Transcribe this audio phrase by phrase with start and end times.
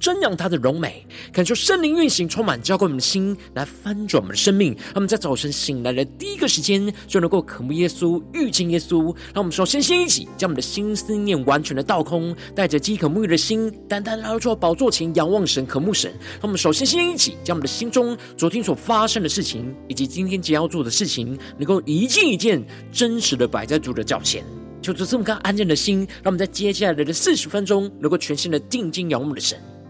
[0.00, 4.72] 瞻仰他的荣美，感受圣灵运行，充满浇灌我们的心，来翻转我们的生命。
[4.74, 9.06] 让我们在早晨醒来的第一个时间，就能够渴慕耶稣、遇见耶稣。
[9.34, 16.10] 让我们首先先一起将我们的心思念完全的倒空，带着饥渴沐浴的心，单单来到宝座前仰望神、渴慕神。
[16.34, 24.44] 让我们首先先一起将我们的心中昨天所发生的事情，以及今天将要做的事情，能够一件一件真实的摆在主的脚前。
[24.80, 29.58] 求主这么干安静的心，让我们在接下来的四十分钟，能够全心的定睛仰望我们的神。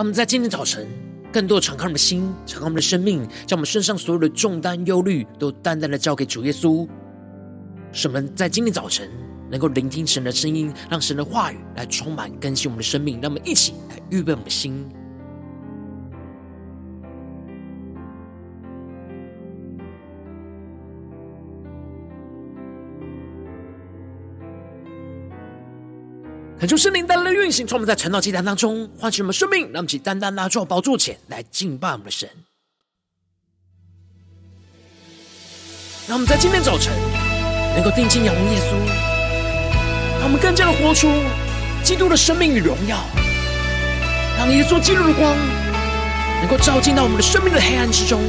[0.00, 0.88] 让我们在今天早晨，
[1.30, 6.88] 更多敞开我们的心，敞开我们的生命，将我们身上所有的重担、忧虑，都淡淡的交给主耶稣。
[7.92, 9.10] 使我们在今天早晨
[9.50, 13.20] 能够聆听神的声音，让神的话语来充满更新我们的生命。
[13.20, 14.88] 让我们一起来预备我们的心。
[26.60, 32.28] 恳求圣灵单单的运行，从我们在晨祷祭坛当中唤醒我们生命，让我们起单单拉住宝座前来敬拜我们的神。
[36.06, 36.92] 让我们在今天早晨
[37.74, 38.74] 能够定睛仰望耶稣，
[40.18, 41.08] 让我们更加的活出
[41.82, 42.98] 基督的生命与荣耀，
[44.36, 45.34] 让耶稣基督的光
[46.42, 48.20] 能够照进到我们的生命的黑暗之中，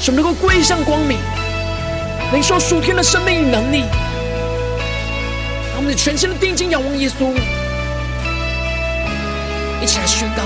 [0.00, 1.16] 使我们能够归向光明，
[2.32, 3.84] 领受属天的生命与能力。
[5.76, 7.30] 我们全心的定睛仰望耶稣，
[9.82, 10.42] 一起来宣告：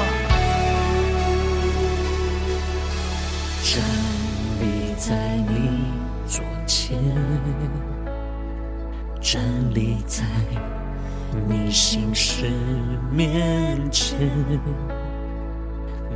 [3.63, 3.81] 站
[4.61, 5.15] 立在
[5.49, 5.85] 你
[6.27, 6.99] 左前，
[9.21, 9.41] 站
[9.73, 10.25] 立在
[11.49, 12.51] 你心事
[13.13, 14.19] 面前，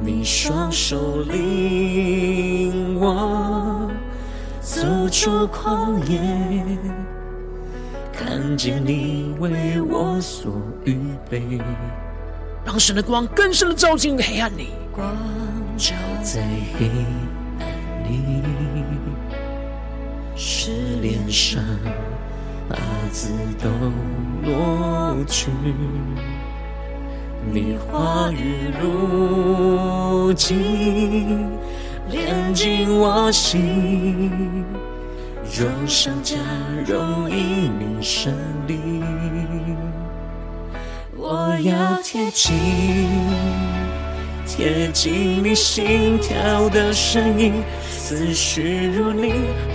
[0.03, 3.89] 你双手领我
[4.61, 6.21] 走出旷野。
[8.17, 10.53] 看见你为我所
[10.85, 10.97] 预
[11.29, 11.43] 备，
[12.65, 15.05] 让神的光更深的照进黑暗里，光
[15.77, 16.41] 照在
[16.79, 16.89] 黑
[17.59, 17.67] 暗
[18.09, 18.43] 里，
[20.37, 20.71] 是
[21.03, 21.61] 脸上
[22.69, 22.77] 八
[23.11, 23.69] 字都
[24.49, 25.51] 落去。
[27.53, 31.51] 你话语如金，
[32.11, 34.65] 炼进我心。
[35.57, 36.35] 荣上加
[36.85, 38.35] 容易你胜
[38.67, 38.77] 利，
[41.17, 42.53] 我要贴近，
[44.45, 47.53] 贴近你心跳的声音，
[47.89, 49.33] 思绪如你，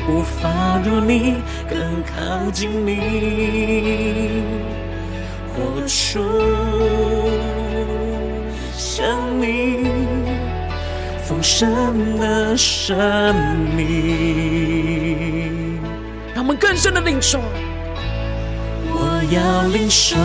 [0.10, 1.36] 无法如你，
[1.70, 4.44] 更靠近你，
[5.56, 6.20] 活出
[8.75, 9.88] 生命，
[11.24, 12.86] 丰盛的生
[13.78, 15.38] 命。
[16.50, 17.40] 我们更深的领受，
[18.88, 20.18] 我要领受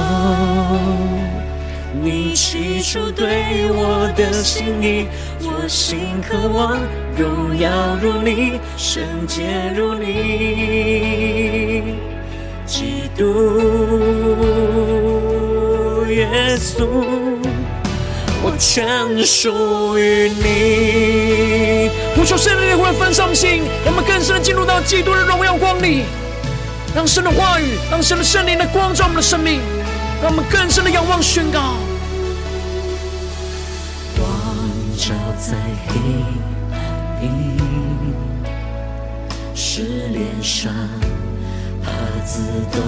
[2.03, 5.07] 你起初对我的心意，
[5.43, 6.81] 我心渴望
[7.15, 11.83] 荣耀如你，圣洁如你，
[12.65, 13.25] 基督
[16.09, 16.87] 耶稣，
[18.59, 21.91] 全属于你。
[22.17, 26.05] 呼求圣灵的灵分上心，我们更深的进入到基督的荣耀光里，
[26.95, 29.61] 让神的话语，让神的圣灵的光照我们的生命，
[30.23, 31.77] 让我们更深的仰望宣告。
[34.17, 34.27] 光
[34.97, 35.57] 照在
[35.89, 35.99] 黑
[36.73, 36.77] 暗
[37.21, 37.29] 里，
[39.55, 40.73] 使脸上
[41.83, 41.91] 帕
[42.25, 42.41] 子
[42.73, 42.79] 都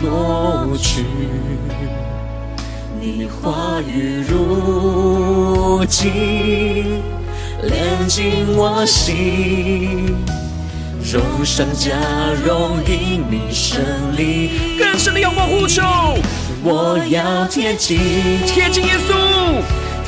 [0.00, 1.04] 抹去。
[3.06, 7.02] 你话语如金，
[7.62, 10.16] 炼进我心。
[11.12, 11.90] 荣上加
[12.46, 13.78] 荣，因你胜
[14.16, 15.82] 利，更深的仰望呼求。
[16.62, 17.98] 我要贴近，
[18.46, 19.12] 贴近耶稣，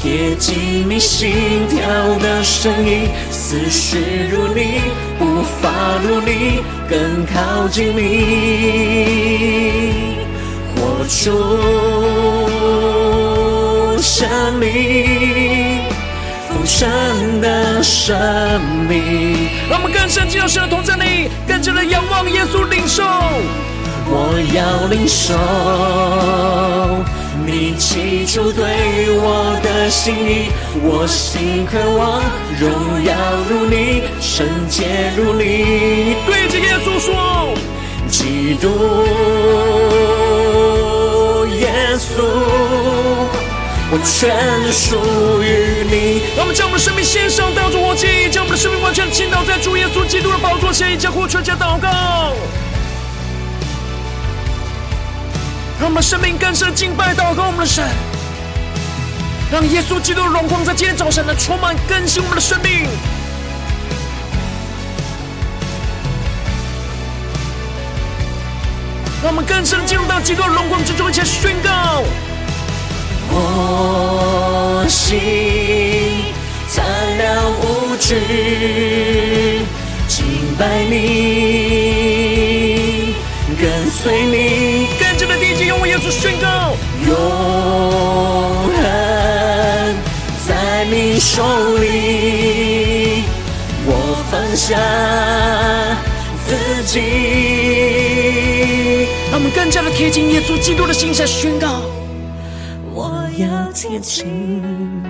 [0.01, 1.87] 贴近你心跳
[2.19, 4.81] 的声音，思绪如你，
[5.19, 8.05] 步伐如你，更靠近你，
[11.07, 11.31] 出
[13.99, 15.85] 生命。
[16.69, 18.13] 神的生
[18.89, 23.05] 命，让我们更深进入神的同在里，更加的仰望耶稣领受。
[24.09, 25.33] 我要领受
[27.47, 28.65] 你起初对
[29.21, 30.51] 我的心意，
[30.83, 32.21] 我心渴望
[32.59, 32.69] 荣
[33.05, 33.15] 耀
[33.49, 36.17] 如你，圣洁如你。
[36.27, 37.55] 对着耶稣说，
[38.09, 38.69] 基督
[42.15, 42.23] 稣。
[43.89, 44.97] 我全属
[45.43, 46.23] 于你。
[46.37, 52.35] 让我们将我们的生命献上，当作活祭，将我们的生命完全倾倒在主耶稣基督的宝座前，一起呼求，加祷告。
[55.79, 57.85] 让我们生命更深敬拜、祷告我们的神，
[59.53, 62.89] 让耶稣基督的荣光在今天早晨能充满更新我们的生命。
[69.23, 72.05] 让我们更深进入到基督的荣光之中，一起宣告。
[73.29, 75.19] 我心
[76.69, 76.85] 残
[77.19, 78.15] 了无知，
[80.07, 80.25] 敬
[80.59, 80.95] 拜你，
[83.61, 86.77] 跟随你，跟着的第一句用我耶稣宣告，
[87.07, 87.15] 永
[88.77, 88.85] 恒
[90.47, 91.43] 在你手
[91.79, 93.25] 里，
[93.87, 93.91] 我
[94.31, 94.79] 放下
[96.47, 96.55] 自
[96.85, 97.46] 己。
[99.57, 101.81] 更加的贴近耶稣基督的心，下宣告。
[102.93, 105.03] 我要贴近，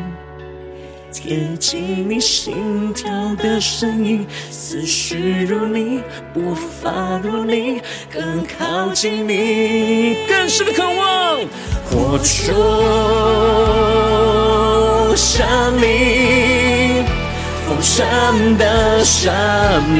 [1.12, 6.00] 贴近你心跳的声音，思绪如你，
[6.32, 11.40] 步伐如你，更靠近你，更深的渴望，
[11.90, 12.52] 活出
[15.16, 15.44] 生
[15.80, 17.04] 命，
[17.66, 19.34] 丰盛的生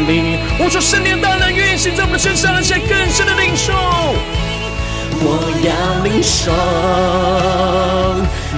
[0.07, 0.39] 命。
[0.61, 3.73] 我说圣灵大能运行在我们身上，而且更深的领受。
[5.23, 5.27] 我
[5.65, 5.71] 要
[6.05, 6.53] 领受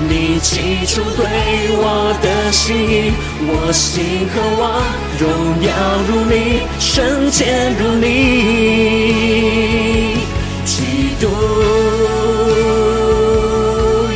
[0.08, 1.20] 你起初对
[1.76, 1.82] 我
[2.22, 3.12] 的心意，
[3.46, 4.82] 我心渴望
[5.18, 5.22] 荣
[5.62, 5.68] 耀
[6.08, 8.06] 如你，圣洁如你，
[10.64, 10.74] 基
[11.20, 11.22] 督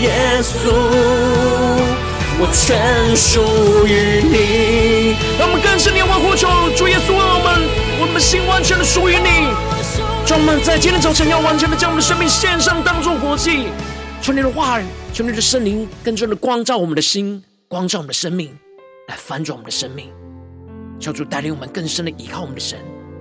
[0.01, 0.07] 耶
[0.43, 0.53] 稣，
[2.39, 2.61] 我全
[3.17, 3.91] 属于
[4.23, 4.35] 你。
[5.39, 7.47] 让我们更深的呼求，主耶稣，我们
[8.01, 9.72] 我们心完全的属于你。
[10.33, 13.69] 让我们在今天早晨要完全的将我们的生命献上，当作活祭。
[14.23, 18.49] 春天的话语，求你的圣灵，更深的光照我们的心，光照我们的生命，
[19.09, 20.11] 来翻转我们的生命。
[20.99, 22.79] 求主带领我们更深的依靠我们的神。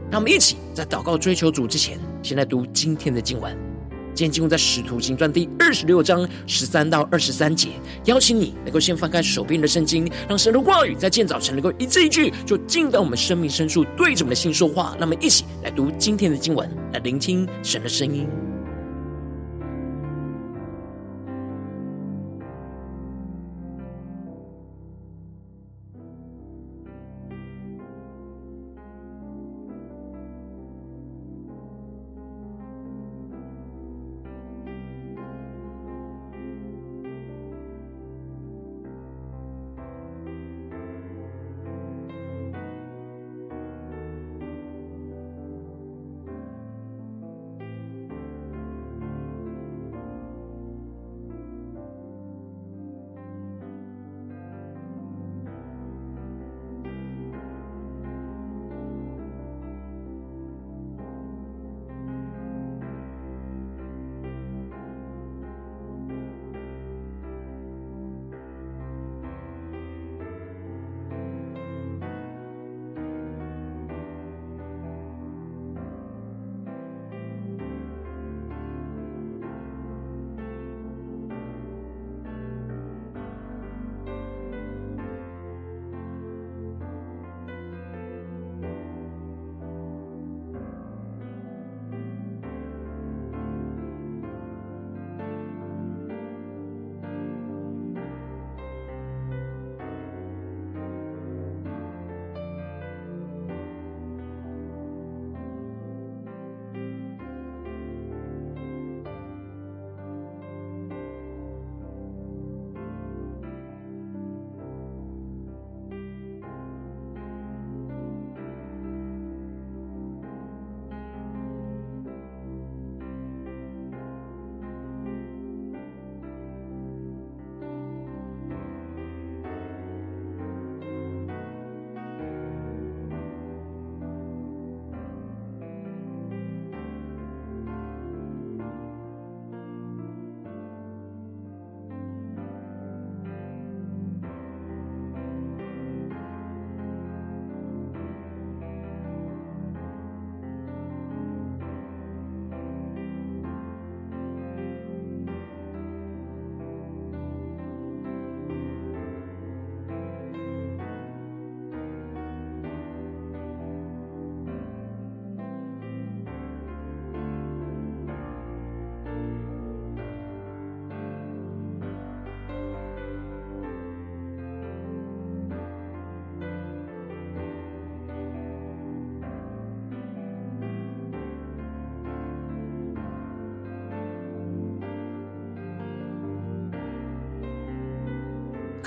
[0.09, 3.70] 让我们一起在祷告追求主之前，先来读今天的经文。
[4.13, 7.69] 今天进入在《使徒行传》第二十六章十三到二十三节。
[8.05, 14.95] 邀请你能够先翻开手边的圣经，让神的话语在今早晨能够一字一句，就进到我们生命深处，对着我们的心说话。
[14.99, 18.27] 那么一起来读今天的经文，来聆听神的声音。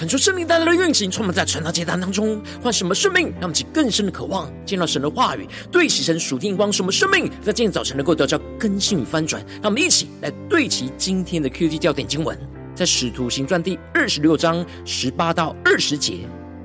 [0.04, 9.42] 恳求圣灵带来的运行，充满在传道阶段当中，换什么生命，让我们起更深的渴望，见到神的话语，对齐神属天光，什么生命在今天早晨能够得到更新与翻转。
[9.62, 12.38] 让我们一起来对齐今天的 QT 焦点经文，
[12.74, 16.18] 在使徒行传第二十六章十八到二十节。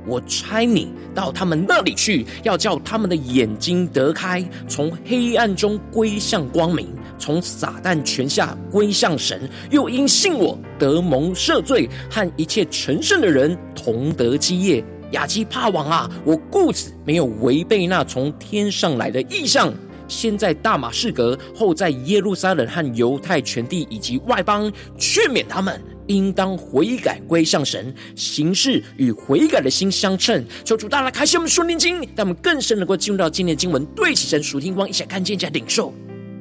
[0.05, 6.89] 我差你到他们那里去，要叫他们的眼睛得开，从黑暗中归向光明，
[7.19, 9.47] 从撒旦权下归向神。
[9.69, 14.83] 又因信我得蒙赦罪，和一切成圣的人同得基业。
[15.11, 19.73] 亚基帕王啊，我故此没有违背那从天上来的意象，
[20.07, 25.79] 先在大马士革，后在耶路撒冷和犹太全地以及外邦劝勉他们。
[26.05, 30.43] 应当悔改归向神，行事与悔改的心相称。
[30.65, 35.93] 求主大大开启我们顺灵经，让我们更深能够进入到今天的经文，对齐神属天光，一起看见，一起领受。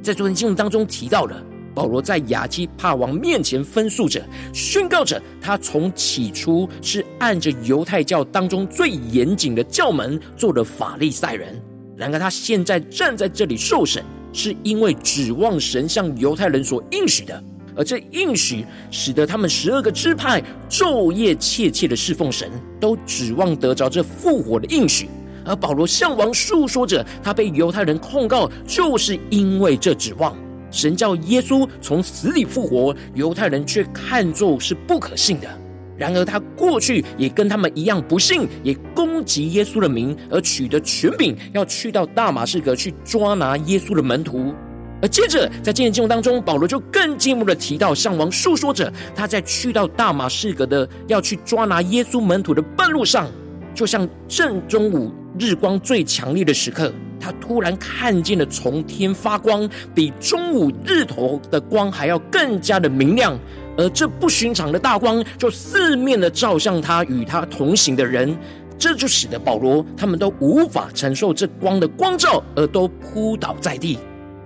[0.09, 1.37] 在昨天经文当中提到了
[1.75, 4.25] 保罗在亚基帕王面前分诉着，
[4.55, 11.55] 宣告着他从起初是按着犹太教当中最严谨的教门做的法利赛人，
[11.95, 17.45] 然而他现在站在这里受审，是因为指望神向犹太人所应许的。
[17.77, 22.51] 而这应许使得他们十二个支派昼夜切切的侍奉神，
[22.81, 25.07] 都指望得着这复活的应许。
[25.49, 30.37] 而保罗向王述说着，他被犹太人控告，就是因为这指望。
[30.71, 35.49] 神叫耶稣从死里复活，犹太人却看作是不可信的。
[35.97, 44.55] 然而他过去也跟他们一样不信，也攻击耶稣的名，而取得权柄，要去到大马士革去抓拿耶稣的门徒。
[45.01, 53.27] 而接着，在今天经文当中，保罗就更进一步的提到，向王述说着他在去到大马士革的要去抓拿耶稣门徒的半路上，
[53.75, 63.39] 就像正中午日光最强烈的时刻，他突然看见了从天发光，比中午日头的光还要更加的明亮，
[63.77, 68.37] 而这不寻常的大光就四面的照向他与他同行的人，
[68.79, 73.99] 这就使得保罗他们都无法承受这光的光照，而都扑倒在地。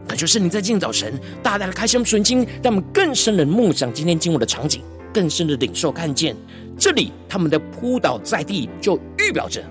[0.08, 4.82] 那就是你在今天早晨大大的开箱纯经，让我们更深的梦想今天经文的场景，
[5.14, 6.36] 更深的领受看见
[6.76, 9.62] 这里他们的扑倒在地，就预表着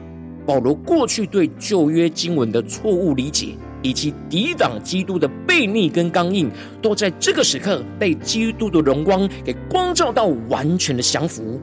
[0.45, 3.49] 保罗过去对旧约经文的错误理解，
[3.81, 6.49] 以及抵挡基督的悖逆跟刚硬，
[6.81, 11.59] 都在这个时刻被基督的荣光给光照到完全的降服，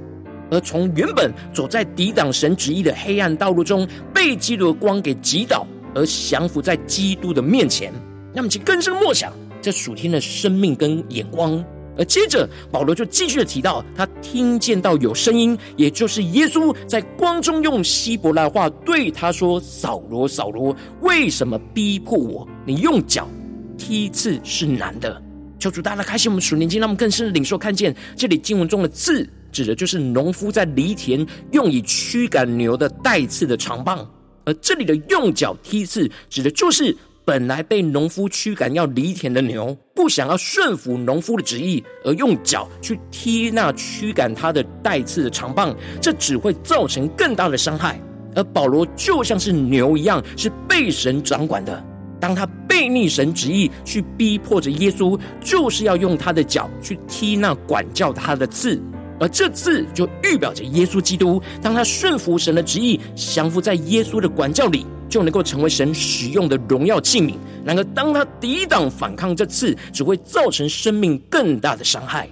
[0.50, 7.92] 而从原本走在抵挡神旨意的黑暗道路中，被基督的光给击倒，而降服在基督的面前。
[8.34, 11.64] 那么，请更深默想这属天的生命跟眼光。
[11.98, 22.48] 而接着，保罗就继续的提到，他听见到有声音，也就是耶稣在光中用希伯来话对他说：“扫罗，扫罗，为什么逼迫我？
[22.64, 23.28] 你用脚
[23.76, 25.20] 踢刺是难的。”
[25.58, 34.08] 求主大大开启我们属灵经，让我们更深的领受看见这里经文中的刺，指的就是农夫在犁田用以驱赶牛的带刺的长棒，
[34.44, 36.96] 而这里的用脚踢刺，指的就是。
[37.28, 48.00] 本来被农夫驱赶要犁田的牛，不想要顺服农夫的旨意，而用脚去踢那驱赶他的带刺的长棒，这只会造成更大的伤害。
[48.34, 51.84] 而保罗就像是牛一样，是被神掌管的。
[52.18, 58.80] 当他背逆神旨意去逼迫着耶稣，就是要用他的脚去踢那管教他的刺，
[59.20, 61.42] 而这刺就预表着耶稣基督。
[61.60, 64.86] 当他顺服神的旨意，降服在耶稣的管教里。
[65.08, 67.34] 就能够成为神使用的荣耀器皿。
[67.64, 72.28] 然而，当他抵挡反抗这次，只会造成生命更大的伤害。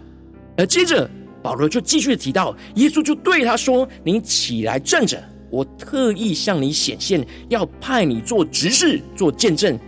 [0.57, 1.09] 而接着，
[1.43, 9.79] 保罗就继续提到，耶稣就对他说：“你起来站着，我特意向你显现，要派你做执事，做见证，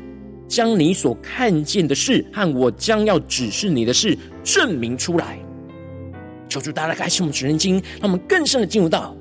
[0.47, 5.39] 将你所看见的事和我将要指示你的事证明出来。”
[6.49, 9.15] 求主大家开启我们属灵经，让我们更深的进入到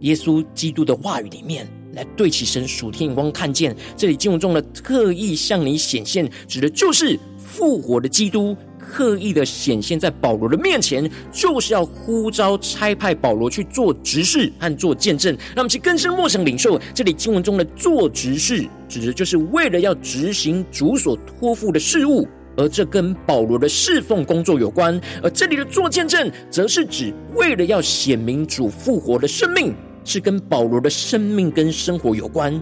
[0.00, 1.66] 耶稣基督的话语里面。
[1.92, 15.36] 来对齐神属天眼光，看见这里经文中的特意向你显现，指的就是复活的基督，刻意的显现在保罗的面前，就是要呼召差派保罗去做执事和做见证。
[15.54, 29.74] 让我们去更深默想领受这里经文中的做执事，指的就是为了要执行主所托付的事物，而这跟保罗的侍奉工作有关；而这里的做见证，则是指为了要显明主复活的生命。
[30.10, 32.52] 是跟保罗的生命跟生活有关，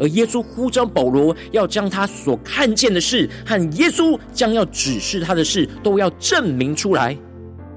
[0.00, 7.14] 而耶稣呼召保罗要将他所看见的事和耶稣将要指示他的事都要证明出来，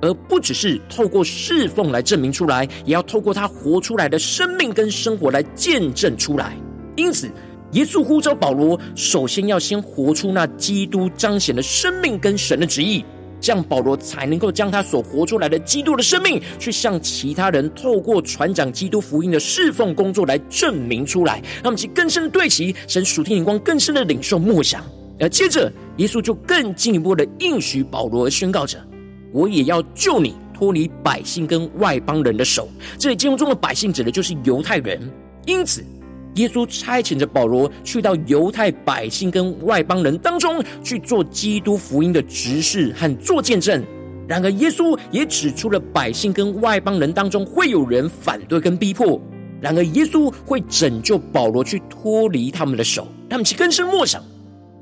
[0.02, 6.56] 而不只是透过侍奉来证明出来，也要透过他活出来的生命跟生活来见证出来。
[6.96, 7.30] 因此，
[7.74, 13.04] 耶稣呼召保罗，首先要先活出那基督彰显的生命跟神的旨意。
[13.42, 21.42] 这样保罗才能够将他所活出来的基督的生命，去向其他人透过传讲基督福音的侍奉工作来证明出来。
[21.64, 24.84] 让我们更深的对齐神属天眼光，更深的领受默想。
[25.20, 28.78] 而接着，耶稣就更进一步的应许保罗而宣告着
[29.34, 34.98] ：“我也要救你脱离百姓跟外邦人的手。”这里经文中的百姓指的就是犹太人。
[35.46, 35.84] 因此，
[36.40, 43.84] 耶稣差遣着保罗去到犹太百姓跟外邦人当中去做基督福音的执事和做见证。
[44.26, 49.20] 然而，耶稣也指出了百姓跟外邦人当中会有人反对跟逼迫。
[49.60, 53.06] 然而，耶稣会拯救保罗去脱离他们的手。
[53.30, 54.24] 他们去根深默想。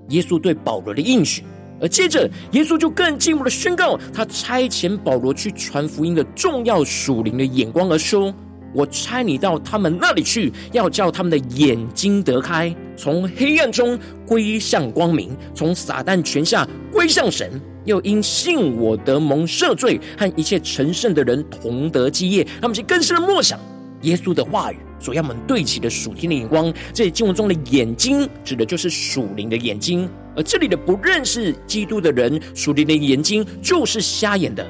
[0.10, 1.44] 耶稣对保罗的应许，
[1.82, 8.32] 而接着耶稣就更进一步的宣告，他差遣保罗去传福音的重要属灵的眼光，而说
[8.78, 17.60] ：“我差你到他们那里去，要叫他们的眼睛得开，从黑暗中归向光明，从撒旦权下归向神。
[17.86, 23.60] 又因信我得蒙赦罪，和一切成圣的人同得基业。”他们是更深的默想
[24.04, 24.78] 耶稣的话语。
[25.00, 34.64] 所要我们对齐的属天的眼光，这里经文中的眼睛指的就是属灵的眼睛，而这里的不认识基督的人，属灵的眼睛就是瞎眼的，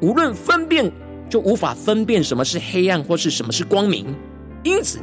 [0.00, 0.88] 无论分辨
[1.30, 4.04] 就无法分辨什么是黑暗或是什么是光明。
[4.64, 4.98] 因此，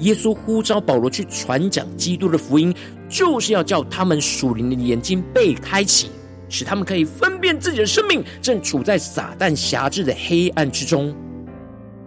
[0.00, 2.74] 耶稣呼召保罗去传讲基督的福音，
[3.08, 6.10] 就是要叫他们属灵的眼睛被开启，
[6.50, 11.14] 使他们可以分辨自己的生命正处在撒旦辖制的黑暗之中。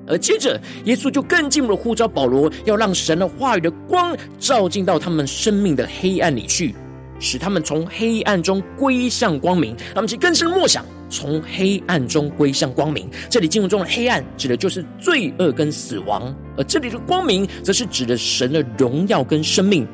[0.07, 6.75] 而接着，耶稣就更进一步的呼召保罗，要让神的话语的光照进到他们生命的黑暗里去，
[7.19, 9.75] 使他们从黑暗中归向光明。
[9.95, 13.07] 他们去更深默想，从黑暗中归向光明。
[13.29, 19.87] 这里经文中的黑暗，指的就是罪恶跟死亡；而这里的光明，则是指的神的荣耀跟生命。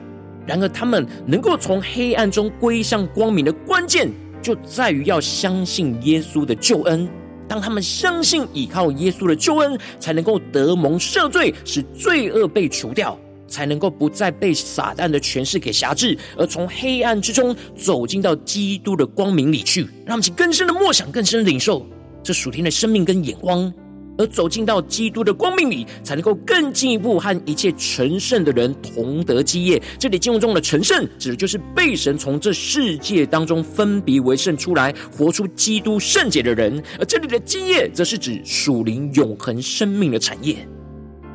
[0.46, 4.10] 然而，他们能够从黑暗中归向光明的关键，
[4.42, 7.06] 就在于要相信耶稣的救恩。
[7.50, 19.82] 当他们相信依靠耶稣的救恩，才能够得蒙赦罪，使罪恶被除掉，才能够不再被撒旦的权势给辖制，而从黑暗之中走进到基督的光明里去。
[20.06, 21.86] 让我们去更深的默想，更深的领受
[22.24, 23.74] 这属天的生命跟眼光。
[24.20, 29.80] 而走进到基督的光明里，才能够更进一步和一切成圣的人同得基业。
[30.00, 36.82] 这里经文中的成圣，指的就是被神从这世界当中分别为圣出来，活出基督圣洁的人。
[36.98, 40.68] 而这里的基业，则是指属灵永恒生命的产业。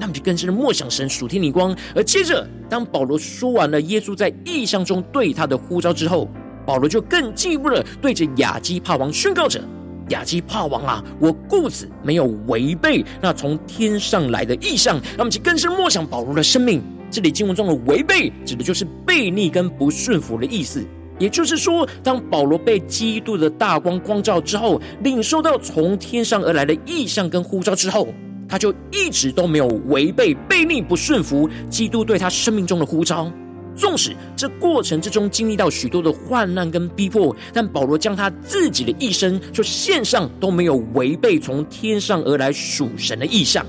[0.03, 1.73] 他们就更深的默想神属天灵光。
[1.95, 6.29] 而接着，当保罗说完了耶稣在异象中对他的呼召之后，
[6.67, 9.63] 保罗就更进一步的对着亚基帕王宣告着。
[10.09, 14.97] 亚基帕王啊，我故此没有违背那从天上来的异象。
[15.11, 16.83] 让我们去更深默想保罗的生命。
[17.09, 20.85] 这里经文中的违背，指的就是悖逆跟不顺服的意思。
[21.19, 28.09] 也就是说，当保罗被基督的大光光照之后，领受到从天上而来的异象跟呼召之后，
[28.53, 33.33] 他就一直都没有违背、背逆、不顺服基督对他生命中的呼召。
[33.75, 43.65] 纵使这过程之中经历到许多的患难跟逼迫，但保罗将他自己的一生就献上，都没有违背从天上而来属神的意象。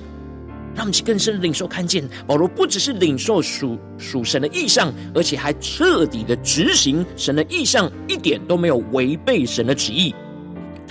[0.75, 10.13] 让我们去更深领受看见，保罗不只是领受属属神的意象，而且还彻底的执行神的意象，一点都没有违背神的旨意。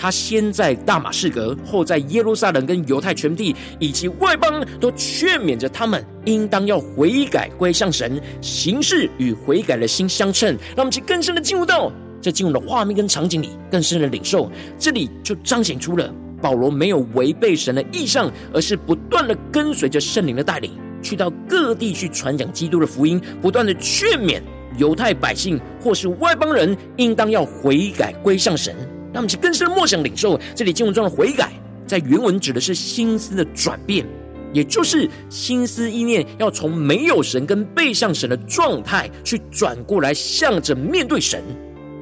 [0.02, 10.58] 他先在大马士革，后在耶路撒冷跟犹太全地以及外邦，都劝勉着他们，应当要悔改归向神，行事与悔改的心相称。
[10.74, 14.50] 让我们去更深的进入到这进入的画面跟场景里，更深的领受。
[14.76, 24.42] 这里就彰显出了保罗没有违背神的意向，而是不断的跟随着圣灵的带领，去到各地去传讲基督的福音，不断的劝勉
[24.78, 28.74] 犹太百姓或是外邦人，应当要悔改归向神。
[29.12, 31.52] 让我们去更深的默想领受，这里经文中的悔改，
[31.86, 34.06] 在原文指的是心思的转变，
[34.52, 41.42] 也就是心思意念要从没有神跟背向神的状态，去转过来向着面对神，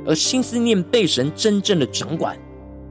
[0.07, 2.39] 而心思念被神真正的掌管。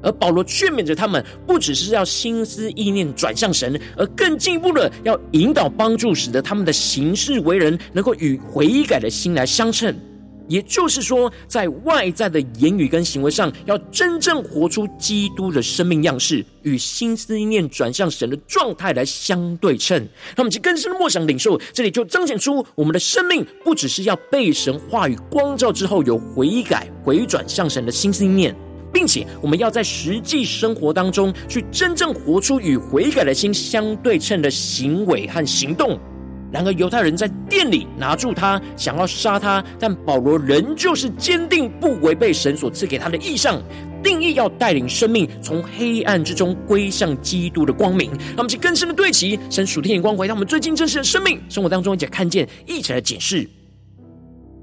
[0.01, 9.93] 而保罗劝勉着他们，不只是要心思意念转向神，而更进一步的要引导帮助，使得他们的行事为人能够与悔改的心来相称。
[10.49, 19.97] 也就是说，在外在的言语跟行为上，要真正活出基督的生命样式，与心思念转向神的状态来相对称。
[20.35, 28.55] 让我们去更深的默想领受，这里就彰显出我们的生命不只是要被神话语光照之后有悔改、回转向神的心思念，
[28.91, 35.99] 并且我们要在实际生活当中去真正活出与悔改的心相对称的行为和行动。
[36.51, 43.62] 然而犹太人在殿里拿住他，想要杀他，但保罗仍旧是坚定不违背神所赐给他的意象，
[44.03, 48.09] 定义要带领生命从黑暗之中归向基督的光明。
[48.09, 53.47] 让我们去更深的对齐神属天眼光，回到我们最近真实的生命生活当中，一起看见，一起来检视。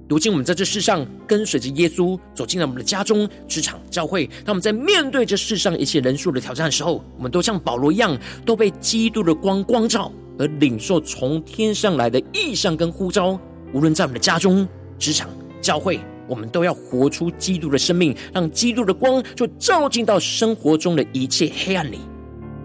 [0.08, 10.12] 如今我们在这世上跟随着耶稣走进了我们的家中、职场、教会，当我们在面对这世上一切人数的挑战的时候，我们都像保罗一样，都被基督的光光照。
[10.38, 13.38] 而领受从天上来的意象跟呼召，
[13.72, 14.66] 无论在我们的家中、
[14.98, 15.28] 职场、
[15.60, 21.98] 教会，我们都要活出基督的生命，让基督的光就照进到生活中的一切黑暗里。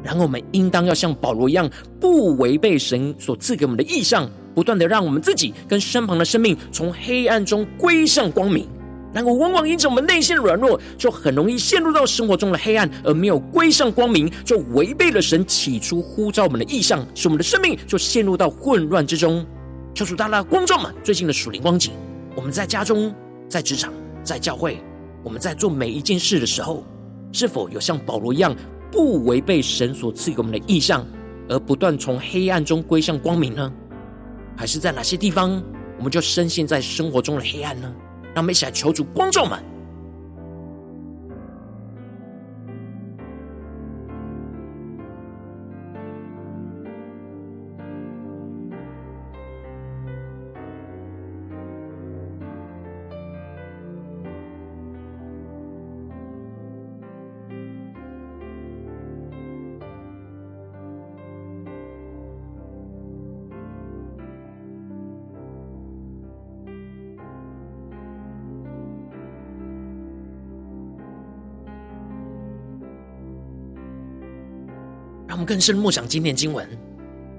[0.04, 8.68] 然后我们应当要像保罗一样，不违背神所赐给我们的意象，不断的让我们自己跟身旁的生命从黑暗中归向光明。
[9.14, 19.46] 然而，往往因着我们内心的软弱，就很容易陷入到生活中的黑暗，而没有归向光明，就违背了神起初呼召我们的意向，使我们的生命就陷入到混乱之中。
[19.94, 21.92] 求主大大光照们最近的属灵光景，
[22.36, 23.14] 我们在家中、
[23.50, 23.92] 在职场、
[24.24, 24.82] 在教会，
[25.24, 26.86] 我们在做每一件事的时候，
[27.34, 28.56] 是否有像保罗一样，
[28.90, 31.06] 不违背神所赐给我们的意向，
[31.50, 33.70] 而不断从黑暗中归向光明呢？
[34.56, 35.62] 还是在哪些地方，
[35.98, 37.94] 我们就深陷在生活中的黑暗呢？
[38.34, 39.71] 让我们一起来求主光照们。
[75.52, 76.66] 更深默想今天经文，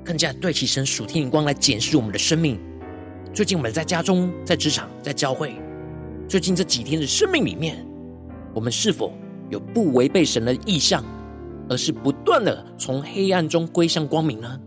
[0.04, 2.60] 更加对齐神属天眼光来检视我们的生命。
[3.32, 5.54] 最近我们在家中、在职场、在教会，
[6.28, 7.82] 最近这几天的生命里面，
[8.52, 9.14] 我们是否
[9.48, 11.02] 有不违背神的意向，
[11.70, 14.60] 而是不断的从黑暗中归向光明呢？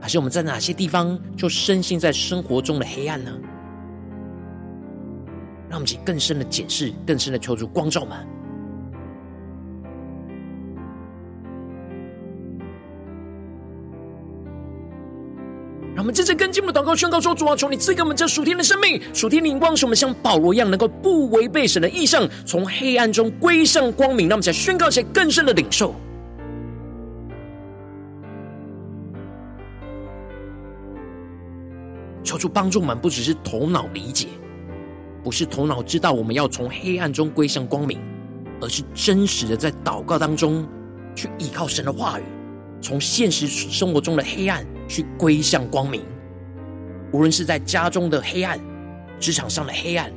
[0.00, 3.38] 还是我们在哪些地方就深陷在生活中的黑暗呢？
[5.68, 8.26] 让我们去更深的检视，更深的求助光照们。
[15.98, 24.28] 让我们真正跟进我们的祷告宣告说：主啊，求你赐给我们这属天的生命，属天的灵光，使我们像保罗一样，能够不违背神的意象，从黑暗中归向光明。
[24.28, 25.92] 让我们再宣告一些更深的领受，
[32.22, 34.28] 求主帮助我们，不只是头脑理解，
[35.24, 37.98] 不是头脑知道我们要从黑暗中归向光明，
[38.60, 40.64] 而是真实的在祷告当中
[41.16, 42.22] 去依靠神的话语，
[42.80, 44.64] 从现实生活中的黑暗。
[44.88, 46.02] 去归向光明，
[47.12, 48.58] 无论是在家中的黑暗、
[49.20, 50.10] 职场上的黑暗，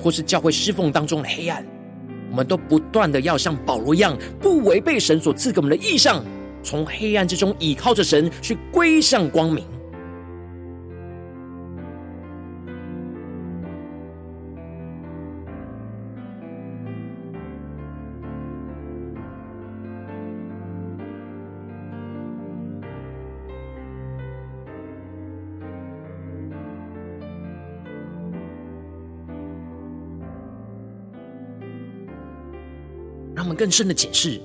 [0.00, 1.66] 或是教会侍奉当中的黑暗，
[2.30, 6.24] 我们都不断的要像保罗一样，不违背神所赐给我们的意象，
[6.62, 9.64] 从黑暗之中倚靠着神去归向光明。
[33.62, 34.40] 更深的解释，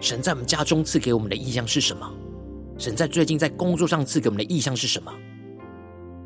[0.00, 2.10] 神在我们家中赐给我们的意象是什么？
[2.78, 5.12] 神在最近在工作上赐给我们的意象是什么？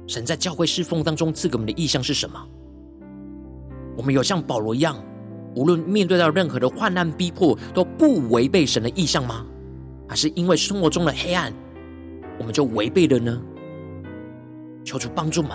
[0.06, 2.40] 神在教会侍奉当中赐给我们的意象是什么？
[3.96, 5.04] 我们有像保罗一样，
[5.56, 9.44] 无论面对到任何的患难逼迫，都不违背神的意象吗？
[10.06, 11.52] 还是因为生活中的黑暗，
[12.38, 13.42] 我们就违背了呢？
[14.84, 15.50] 求主帮助们。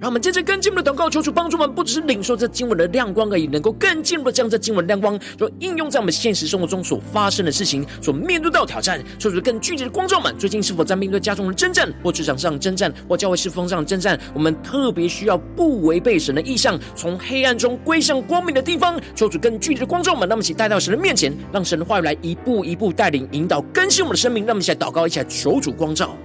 [0.00, 8.98] 让我们接着更进一步的祷告，求主帮助我们，不只是领受这经文的亮光而已，能够更进一步的将这经文亮光，就应用在我们现实生活中所发生的事情，所面对到挑战。
[9.18, 14.18] 求主更具体的光照们，最近是否在面对家中的征战，或职场上的征战，或教会侍奉上的征战？
[14.32, 18.98] 我们特别需要不违背神的意象，从黑暗中归向光明的地方。
[19.14, 24.46] 求主更具体的光照们，让我们一起带到神的面前，让神的话语来一步一步带领、引导、更新我们的生命。
[24.46, 26.16] 让我们一起来祷告，一起来求主光照。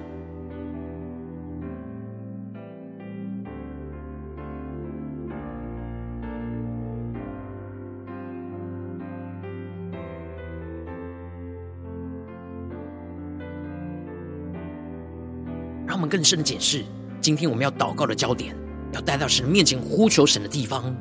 [16.15, 16.81] 更深的解释，
[17.19, 18.55] 今天我们要祷告的焦点，
[18.93, 20.95] 要带到神面前呼求神的地方，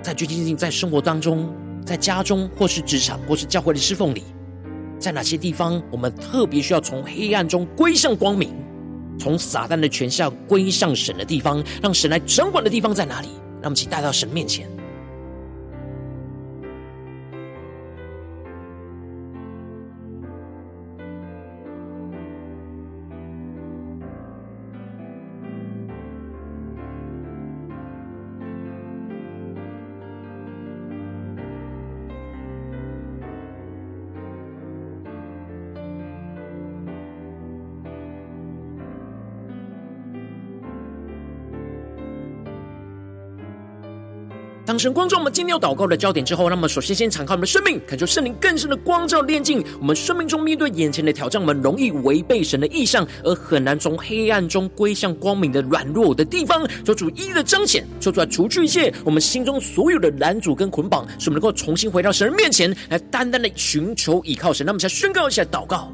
[0.00, 1.52] 在最近在生活当中，
[1.84, 4.22] 在家中或是职场或是教会的侍奉里，
[4.96, 8.54] 在哪些地方，我们特别需要从黑暗中归向光明，
[9.18, 13.26] 从撒旦的权下归向神的地方，让神来掌管的地方在哪里？
[13.60, 14.70] 让我们一起带到神面前。
[44.72, 64.64] 当神光照我们今天要祷告的焦点之后，那么首先先敞开我们的生命，恳求圣灵更深的光照炼净我们生命中面对眼前的挑战，我们容易违背神的意象，而很难从黑暗中归向光明的软弱的地方，求主一一的彰显，求主来除去一切我们心中所有的拦阻跟捆绑，使我们能够重新回到神的面前来，单单的寻求倚靠神。
[64.64, 65.92] 那么，先宣告一下祷告。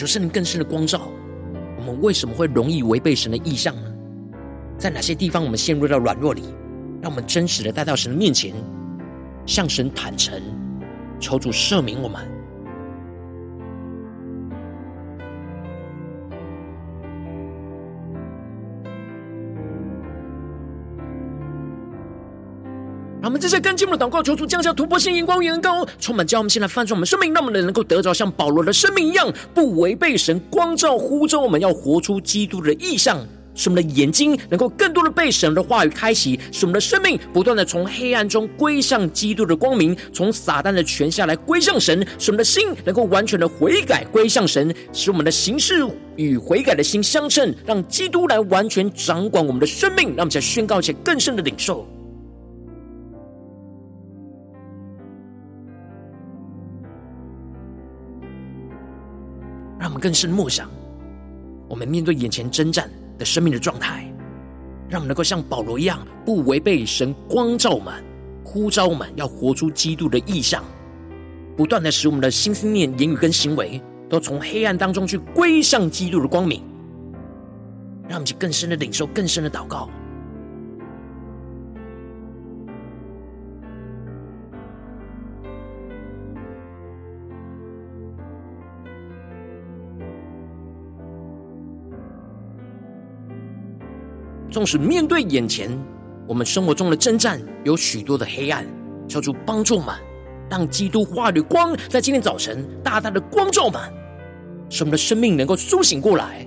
[0.00, 1.10] 求圣灵更深的光照，
[1.76, 3.92] 我们为什么会容易违背神的意象呢？
[4.78, 6.42] 在哪些地方我们陷入到软弱里？
[7.02, 8.54] 让我们真实的带到神的面前，
[9.44, 10.40] 向神坦诚，
[11.18, 12.18] 求主赦免我们。
[23.30, 51.86] 我们这些跟进我们的祷告，求主降下突破性眼光，远高，充满，叫我们现在翻转我们生命，让我们能够得着像保罗的生命一样，不违背神光照呼召我们要活出基督的意象，使我们的眼睛能够更多的被神的话语开启，使我们的生命不断的从黑暗中归向基督的光明，从撒旦的权下来归向神，使我们的心能够完全的悔改归向神，使我们的行事与悔改的心相称，让基督来完全掌管我们的生命，让我们再宣告一些更深的领受。
[60.00, 60.68] 更深默想，
[61.68, 64.10] 我们面对眼前征战的生命的状态，
[64.88, 68.02] 让我们能够像保罗一样，不违背神光照我们、
[68.42, 70.64] 呼召我们要活出基督的意象，
[71.56, 76.62] 不断的使我们的心思念、言语跟行为，都从黑暗当中去归向基督的光明。
[78.08, 79.88] 让我们去更深的领受、更深的祷告。
[94.50, 95.70] 纵使面对眼前
[96.26, 98.66] 我们生活中的征战，有许多的黑暗，
[99.08, 99.94] 求主帮助我们，
[100.50, 103.80] 让基督话语光在今天早晨大大的光照我们，
[104.68, 106.46] 使我们的生命能够苏醒过来，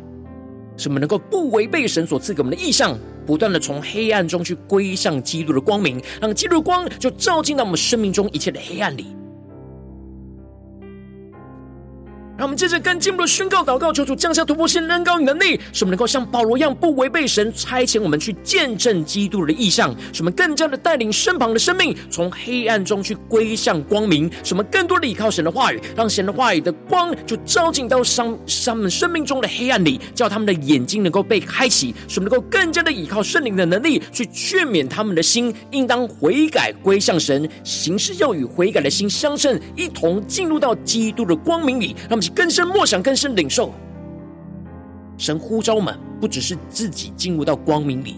[0.75, 9.15] 使我们能够不违背神所赐给我们的意象，不断的从黑暗中去归向基督的光明，让基督的光就照进到我们生命中一切的黑暗里。
[12.35, 43.73] 让我们接着更进一步的宣告祷告，求主降下突破性恩膏与能力，使我们能够像保罗一样，不违背神差遣我们去见证基督的意象，使我们更加的带领身旁的生命从黑暗中去归向光明，使我们更多的依靠神的话语，让神的话语的光就照进到上他们生命中的黑暗里，叫他们的眼睛能够被开启，使我们能够更加的依靠圣灵的能力去劝勉他们的心，应当悔改归向神，行事要与悔改的心相称，一同进入到基督的光明里，让更深默想，更深领受。
[45.17, 48.15] 神呼召我们，不只是自己进入到光明里，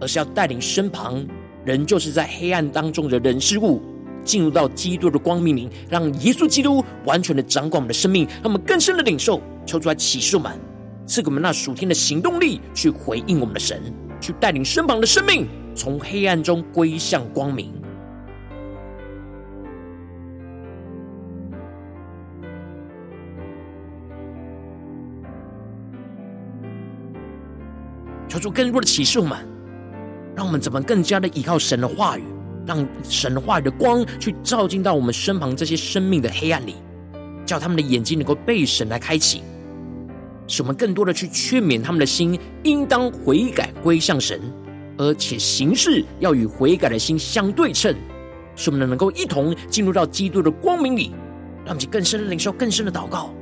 [0.00, 1.24] 而是要带领身旁
[1.64, 3.82] 人，就是在黑暗当中的人事物，
[4.24, 10.52] 进入到基督的光明里，让耶稣基督完全的掌管我们的生命，让我们更深的领受，求主来启示我们，
[11.06, 13.82] 赐给我们那属天的行动力，去回应我们的神，
[14.20, 17.70] 去带领身旁的生命从黑暗中归向光明。
[28.44, 29.38] 主更多的启示我们，
[30.36, 32.24] 让我们怎么更加的依靠神的话语，
[32.66, 36.74] 让神的话语的光去照进到我们身旁这些生命的黑暗里，
[37.46, 39.40] 叫他们的眼睛能够被神来开启，
[40.46, 44.38] 使我们更多的去劝勉他们的心，应当悔改归向神，
[44.98, 47.96] 而且行事要与悔改的心相对称，
[48.56, 51.12] 使我们能够一同进入到基督的光明里，
[51.64, 53.34] 让我们更深的领受更深的祷告。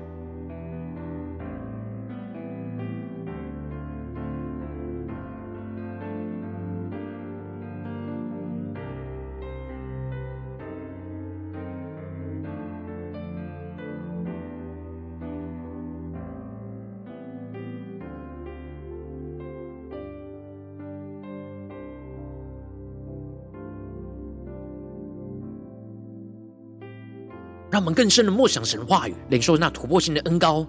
[27.72, 30.66] 让我们更深的默想神的话语，领受那突破性的恩膏，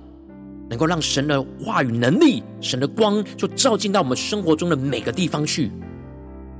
[0.69, 5.69] 能够让神的话语能力、神的光就照进到我们生活中的每个地方去。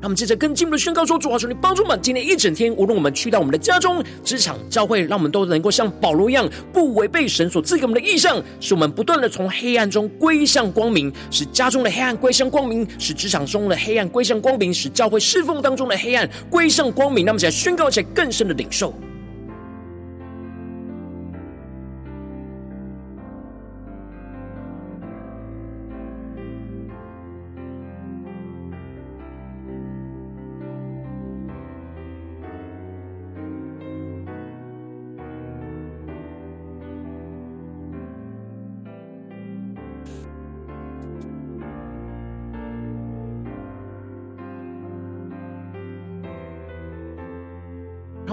[0.02, 17.26] 那我们接着更进一步的宣告说：主啊，求你帮助我们，今天一整天，无论我们去到我们的家中、职场、教会，让我们都能够像保罗一样，不违背神所赐给我们的意象，使我们不断的从黑暗中归向光明，使家中的黑暗归向光明，使职场中的黑暗归向光明，使教会侍奉当中的黑暗归向光明。
[17.26, 18.94] 让我们一起来宣告，一起更深的领受。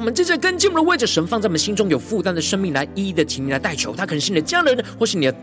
[0.00, 5.34] 我们接着跟进我们的位置，神放在我们心中有负担的生命来一一的提名来代求，他可能是你的家人，或是你的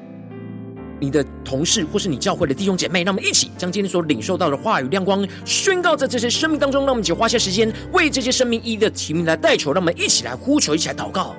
[0.99, 3.03] 你的同事，或是你教会的弟兄姐妹。
[3.03, 6.85] 让我们一起将今天所领受到的话语亮光宣告在这些生命当中。
[6.85, 9.71] 让我们一起花些时间为这些生命一一的提名来代求。
[9.71, 11.35] 让我们一起来呼求，一起来祷告。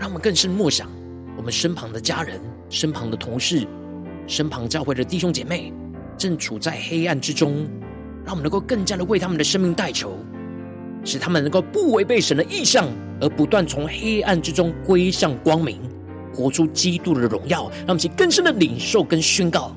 [0.00, 0.90] 让我们更深默想。
[1.42, 3.66] 我们身旁的家人、身旁的同事、
[4.28, 5.72] 身旁教会的弟兄姐妹，
[6.16, 7.68] 正处在黑暗之中，
[8.24, 10.16] 让我们能够更加的为他们的生命代求，
[11.04, 12.86] 使他们能够不违背神的意向，
[13.20, 15.80] 而不断从黑暗之中归向光明，
[16.32, 19.74] 活出基督的荣耀，让我们去更深的领受跟宣告。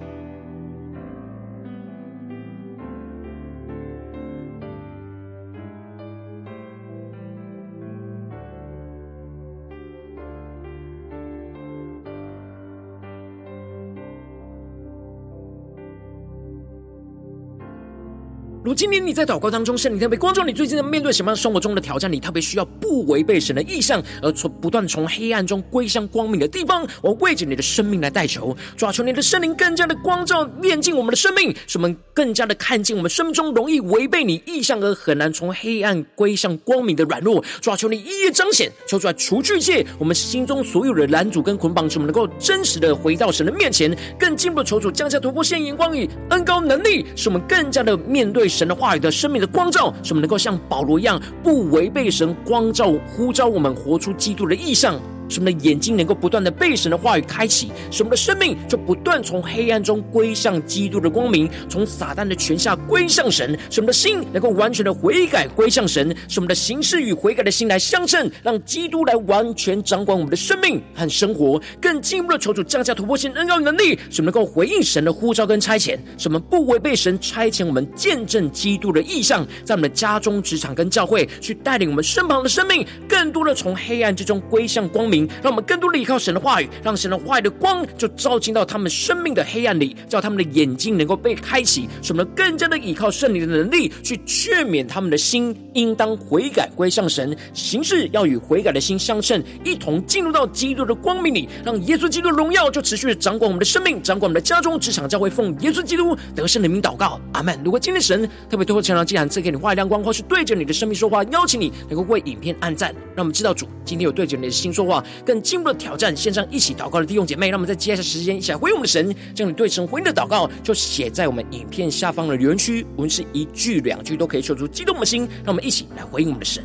[18.75, 22.11] 今天你在祷告当中，圣灵特别光照你，最近在面对什么样生活中的挑战？
[22.11, 26.85] 你特别需要不违背神的意象，而从不断从黑暗中归向光明的地方。
[27.01, 37.41] 我为着你的生命来代求，主啊，求你的圣灵更加的光照、炼净我们的生命，使我们更加的看见我们生命中容易违背你意象而很难从黑暗归向光明的软弱。
[37.61, 48.45] 主啊，求你一一彰显，求出来除去一切我们心中所有的拦阻跟捆绑，使我们能够真实的回到神的面前，更进一步的求主降下突破性眼光与恩高能力，使我们更加的面对。
[48.55, 54.99] 神的话语的生命的光照，使我们能够像保罗一样，不违背神光照呼召我们活出基督的意象。
[55.30, 63.57] 使我们的眼睛能够不断的被神的话语开启，使我们的生命就不断从黑暗中归向基督的光明，从撒旦的权下归向神。
[63.69, 71.61] 使我们的心能够完全的悔改归向神，使我们的行事与悔改的心来相称，让基督来完全掌管我们的生命和生活。
[71.82, 85.14] 更进一步的求主降下突破性恩膏能力，使我们能够回应神的呼召跟差遣，使我们不违背神差遣我们见证基督的意象，在我们的家中、职场跟教会，去带领我们身旁的生命，更多的从黑暗之中归向光明。
[85.43, 107.59] 让我们更多的依靠神的话语，让神的话语的光就照进到他们生命的黑暗里，叫他们的眼睛能够被开启，使我们更加的依靠圣灵的能力，去劝勉他们的心，应当悔改归向神，行事要与悔改的心相称，一同进入到基督的光明里，让耶稣基督的荣耀就持续的掌管我们的生命，掌管我们的家中、职场、教会，奉耶稣基督得胜的名祷告，阿门。
[107.63, 115.03] 如果今天神特别透过晨祷祭坛赐给你话语亮光，或是对着你的生命说话，邀请你能够为影片按赞，让我们知道主今天有对着你的心说话。
[115.26, 126.64] 更进一步的挑战，线上一起祷告的弟兄姐妹，让我们再接下时间一起来回应我们的神，将你对神回应的祷告就写在我们影片下方的留言区，无论是一句两句都可以说出激动的心，让我们一起来回应我们的神。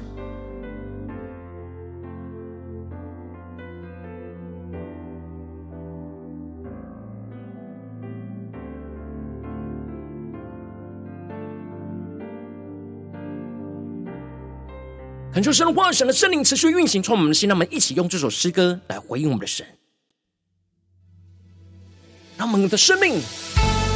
[15.32, 17.48] 恳求神的话，神的圣灵持续运行，从我们的心。
[17.48, 19.64] 让我们一起用这首诗歌来回应我们的神，
[22.36, 23.20] 让我们的生命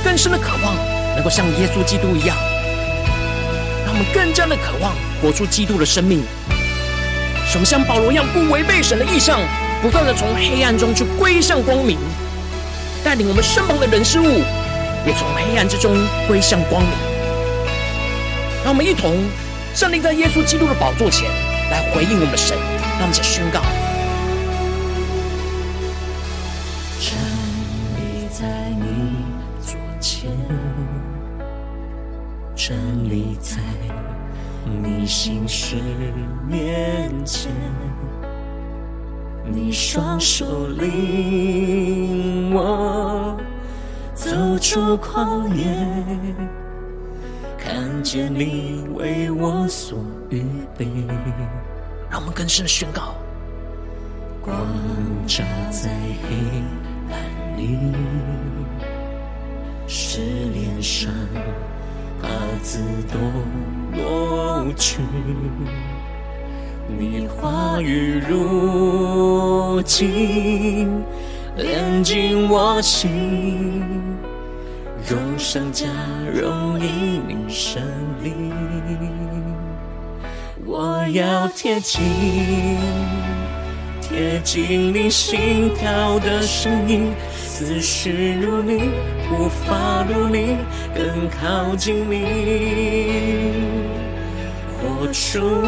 [0.05, 0.77] 更深的渴望，
[1.17, 2.37] 能够像耶稣基督一样，
[3.85, 6.23] 让我们更加的渴望活出基督的生命。
[7.49, 9.41] 使我们像保罗一样，不违背神的意象，
[9.83, 11.99] 不断的从黑暗中去归向光明，
[13.03, 14.25] 带领我们身旁的人事物，
[15.05, 15.97] 也从黑暗之中
[16.29, 16.93] 归向光明。
[18.63, 19.19] 让我们一同。
[19.75, 21.29] 站立在耶稣基督的宝座前
[21.69, 22.57] 来回应我们的神，
[22.99, 23.61] 让我们一起宣告：
[27.01, 27.19] 站
[27.99, 28.47] 立在
[28.79, 29.17] 你
[29.61, 30.31] 座前，
[32.55, 32.77] 站
[33.11, 33.59] 立在
[34.65, 35.75] 你心事
[36.49, 37.51] 面前，
[39.45, 43.37] 你双手领我
[44.15, 45.67] 走出旷野，
[47.65, 49.99] 看见你为我所
[50.29, 50.45] 预
[50.77, 50.87] 备。
[52.11, 53.15] 让我们更深的宣告：
[54.43, 54.55] 光
[55.27, 55.89] 照在
[56.23, 56.37] 黑
[57.11, 57.17] 暗
[57.57, 57.79] 里，
[59.87, 60.21] 失
[60.53, 61.11] 恋伤
[62.21, 62.29] 怕
[62.63, 63.19] 自动
[63.91, 65.01] 抹去。
[66.87, 71.03] 你话语如金，
[71.57, 73.83] 炼净我心，
[75.07, 75.87] 荣上加
[76.33, 77.83] 荣因你胜
[78.23, 78.33] 利。
[80.65, 82.01] 我要贴近，
[84.01, 88.79] 贴近你心跳的声音，思绪如你，
[89.29, 90.57] 步伐如你，
[90.95, 93.53] 更靠近你。
[94.81, 95.63] 活出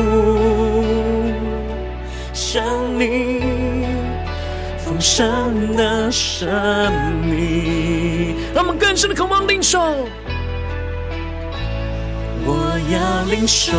[2.33, 3.76] 生命
[4.97, 6.49] 丰盛的生
[7.23, 9.79] 命，让我们更深的渴望领受。
[12.47, 13.75] 我要领受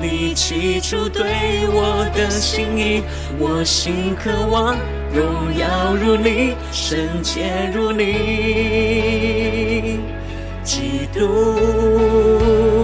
[0.00, 1.26] 你起初对
[1.68, 3.02] 我的心意，
[3.38, 4.78] 我心渴望
[5.12, 10.00] 荣耀如你，圣洁如你，
[10.64, 12.81] 基督。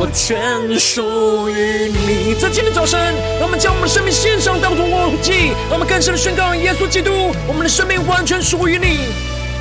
[0.00, 2.32] 我全属于你。
[2.40, 3.00] 在今天早晨，
[3.40, 5.48] 让我们将我们的生命献上，当作活祭。
[5.68, 9.08] 让我们更深的宣告：耶稣基督，我们的生命完全属于你。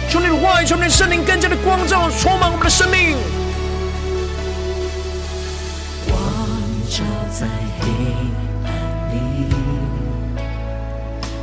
[0.08, 3.18] 求你的话语，求你的圣灵更加的光照，充满我们的生命。
[6.06, 6.16] 光
[6.88, 7.02] 照
[7.34, 7.48] 在
[7.80, 7.88] 黑
[8.64, 8.70] 暗
[9.12, 9.18] 里，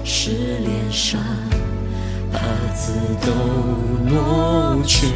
[0.05, 1.21] 失恋伤，
[2.33, 2.39] 把
[2.77, 2.93] 自
[3.27, 3.35] 都
[4.09, 5.09] 抹去。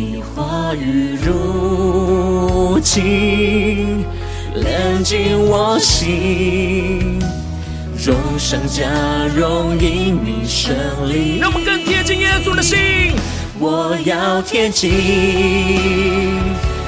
[0.00, 4.04] 你话语如金，
[4.54, 7.18] 炼净我心，
[8.06, 8.84] 荣上加
[9.36, 10.72] 荣因你胜
[11.12, 11.40] 利。
[11.40, 12.78] 让我们更贴近耶稣的心，
[13.58, 14.92] 我要贴近，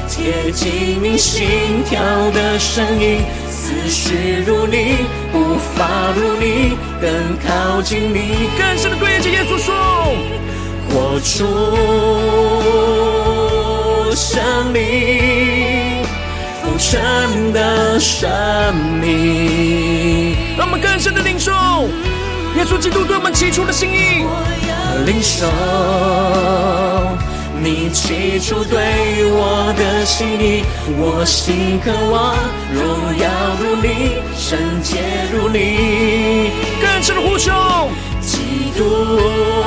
[0.08, 2.00] 贴近你心跳
[2.30, 4.98] 的声音，思绪如你，
[5.32, 7.10] 步伐如你，更
[7.44, 8.48] 靠近你。
[8.56, 9.74] 更深的对着耶稣说。
[10.92, 11.46] 活出
[14.14, 16.02] 生命
[16.62, 18.28] 丰盛的生
[19.00, 21.52] 命，让我们更深的领受
[22.56, 24.26] 耶稣基督对我们起初的心意。
[25.06, 25.46] 领受
[27.62, 30.64] 你起初对我的心意，
[30.98, 32.34] 我心渴望
[32.74, 32.82] 荣
[33.18, 33.28] 耀
[33.60, 34.98] 如你，圣洁
[35.32, 36.50] 如你，
[36.82, 37.52] 更深的呼求，
[38.20, 39.59] 基督。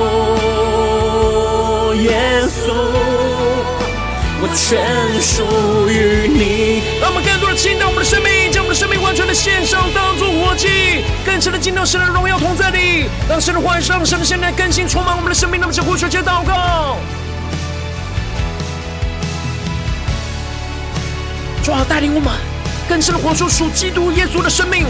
[4.43, 4.75] 我全
[5.23, 6.83] 属于你。
[6.99, 13.07] 让我们更多的倾倒我们的生命，将我们的生命完全的献上，当作活祭，更深的进到神的荣耀同在里。
[13.29, 15.61] 让神的话语，让神的圣灵更新充满我们的生命。
[15.61, 16.97] 那么，就呼求，接祷告，
[21.63, 22.29] 主啊，带领我们
[22.89, 24.85] 更深的活出属基督耶稣的生命。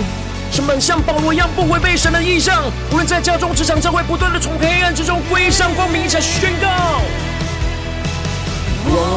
[0.51, 7.01] 使我们像保罗一样，不违背神的意象，无论在家中、职场、教会，不断的从黑暗之中归向光明，一起宣告。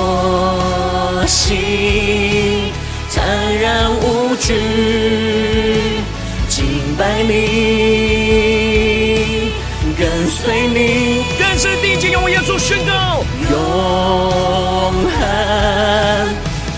[0.09, 2.71] 我心
[3.13, 3.27] 坦
[3.59, 4.55] 然无惧，
[6.49, 6.65] 敬
[6.97, 7.33] 拜你，
[9.99, 13.55] 跟随你，更是定睛用耶稣宣告，永
[15.11, 15.19] 恒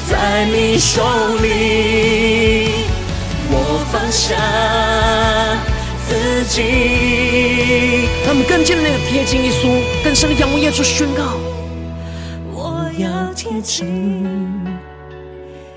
[0.09, 1.03] 在你手
[1.43, 2.70] 里。
[3.51, 3.55] 我
[3.93, 4.35] 放下
[6.09, 6.11] 自
[6.49, 11.39] 己，他们更近的贴近耶稣，更深的仰望耶稣，宣告：
[13.59, 14.64] 贴近，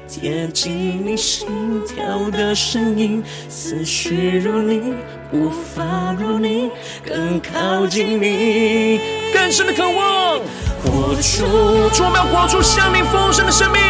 [0.08, 1.48] 贴近你心
[1.88, 4.94] 跳的声音，思绪如你，
[5.32, 6.70] 步伐如你，
[7.04, 9.00] 更靠近你，
[9.34, 10.40] 更深的渴望。
[10.84, 13.82] 活出，主，我们要活出像你丰盛的生命，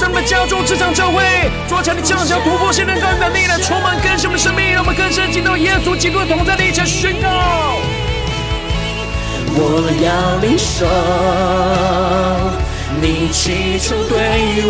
[0.00, 1.22] 在我们家中、职场、教会，
[1.68, 7.28] 主啊，求你降下突破性的感染力来充满更新的生命，让我们更深进到耶稣基督的同在里，一起宣告。
[9.54, 10.86] 我要领受
[13.00, 14.18] 你起初对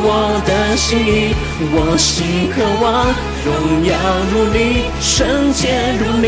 [0.03, 1.35] 我的心意，
[1.73, 3.13] 我心渴望
[3.45, 3.93] 荣耀
[4.31, 6.27] 如你，圣洁如你，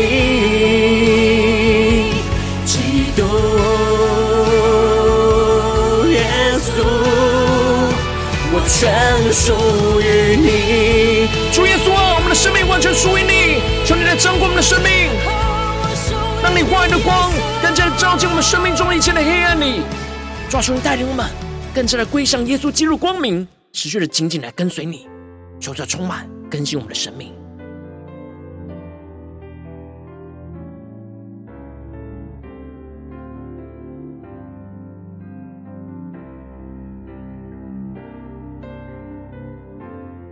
[2.65, 2.73] 基
[3.15, 3.23] 督
[6.11, 6.19] 耶
[6.59, 6.67] 稣。
[8.53, 8.73] 我全
[9.33, 9.45] 属
[10.01, 15.09] 于你，主耶稣啊，我们的生命完全属于你，求你来掌管我们的生命，
[16.43, 17.31] 让你话语的光
[17.63, 19.81] 更加照进我们生命中一切的黑暗里，
[20.49, 21.25] 抓住你带领我们
[21.75, 25.09] 更加的归向耶稣进入光明，持续的紧紧来跟随你，
[25.59, 27.33] 求主充满更新我们的生命。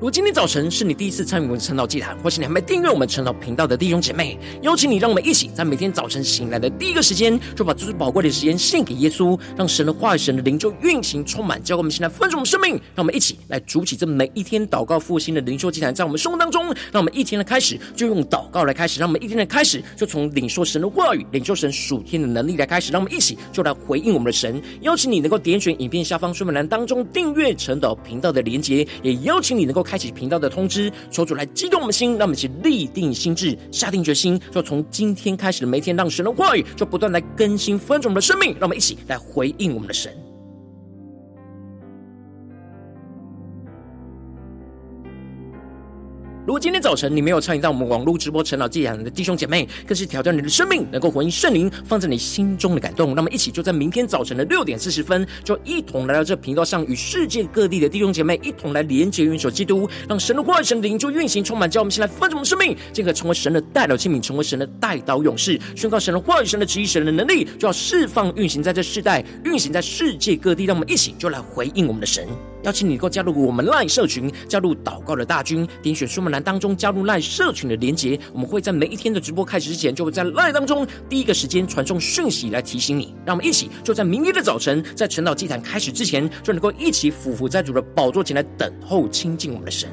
[0.04, 12.72] 如果今天早晨是你第一次参与我们晨祷祭坛，或是你还没订阅我们晨祷频道的弟兄姐妹，邀请你，让我们一起在每天早晨醒来的第一个时间，就把最宝贵的时间献给耶稣，让神的话语、神的灵就运行充满，教给我们现在丰盛的生命。
[12.94, 24.62] 让我们一起来筑起这每一天祷告复兴的灵修祭坛，在我们生活当中，让我们一天的开始就用祷告来开始，让我们一天的开始就从领受神的话语、领受神属天的能力来开始，让我们一起就来回应我们的神。
[24.82, 30.04] 邀请你能够点选影片下方说明栏当中订阅晨祷频道的连结，也邀请你能够开。
[30.04, 40.23] 启频道的通知，求主来激动我们的心，让我们一起立定心智，下定决心，就从今天开始的每一天，让神的话语就不断来更新翻转我们的生命，让我们一起来回应我们的神。
[46.54, 53.16] 如果今天早晨你没有参与到我们网络直播陈老祭坛的弟兄姐妹，更是挑战你的生命，能够回应圣灵放在你心中的感动。
[53.16, 70.66] 那么，一起就在明天早晨的六点四十分，就一同来到这频道上，与世界各地的弟兄姐妹一同来连接、元首基督，让神的话语、神的灵就运行、充满，叫我们先来翻转我们生命，进而成为神的代表器皿，成为神的代祷勇士，宣告神的话语、神的旨意、神的能力，就要释放、运行在这世代，运行在世界各地。
[70.66, 72.28] 让我们一起就来回应我们的神。
[72.64, 78.20] 邀请你能够加入我们赖社群，加入祷告的大军，点选说明栏当中加入赖社群的连结。
[78.34, 83.14] 我们会在每一天的直播开始之前，就会在赖当中第一个时间传送讯息来提醒你。
[83.26, 89.90] 让我们一起就在明天的早晨，在晨岛祭坛开始之前，就能够一起俯伏在主的宝座前来等候亲近我们的神。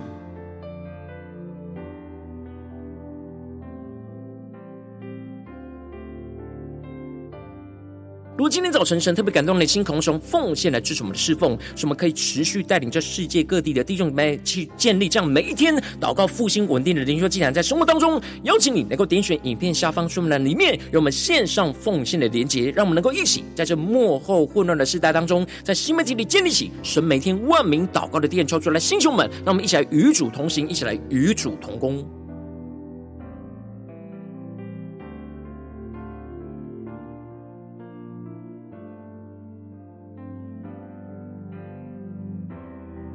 [8.41, 32.03] 如果今天早晨神特别感动你的心，渴望从奉献来支持我们的侍奉，使我们可以持续带领着世界各地的弟兄姊妹去建立这样每一天祷告复兴稳定的灵修祭坛，在生活当中，邀请你能够点选影片下方说明栏里面有我们线上奉献的连结，让我们能够一起在这幕后混乱的时代当中，在新媒体里建立起神每天万名祷告的殿，抽出来弟兄们，让我们一起来与主同行，一起来与主同工。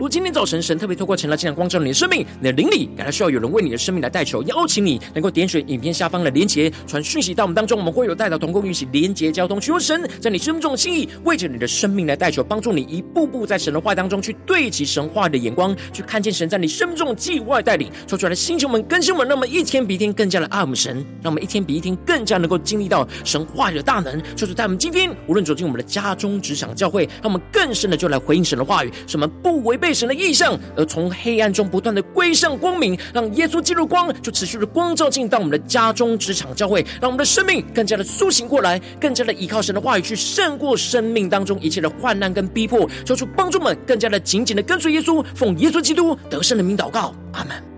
[0.10, 29.95] 今天早晨神特别透过晨祷这样光照你的生命，你的灵里感到需要有人为你的生命来代求，邀请你能够点选影片下方的连结，传讯息到我们当中，我们会有代祷同工一起连结交通，求神在你生命中的心意，为着你的生命来代求，帮助你一步步在神的话当中去对齐神话的眼光，去看见神在你生命中的计划带领，说出来的星球们、更新们，让我们一天比一天更加的爱我们神，让我们一天比一天更加能够经历到神话的大能，就是在我们今天无论走进我们的家中、职场、教会，让我们更深的就来回应神的话语，什么不违背。
[29.96, 47.75] 神的意象，而从黑暗中不断的归向光明，让耶稣基督光就持续的光照进到我们的家中、职场、教会，让我们的生命更加的苏醒过来，更加的依靠神的话语去胜过生命当中一切的患难跟逼迫，求主帮助们更加的紧紧的跟随耶稣，奉耶稣基督得胜的名祷告，阿门。